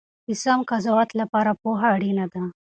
[0.27, 2.43] د سم قضاوت لپاره پوهه اړینه ده.